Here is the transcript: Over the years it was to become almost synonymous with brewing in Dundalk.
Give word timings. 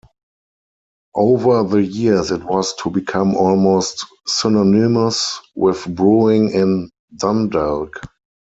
Over 1.13 1.61
the 1.61 1.83
years 1.83 2.31
it 2.31 2.43
was 2.43 2.73
to 2.81 2.89
become 2.89 3.35
almost 3.35 4.03
synonymous 4.25 5.39
with 5.55 5.95
brewing 5.95 6.49
in 6.49 6.89
Dundalk. 7.15 8.01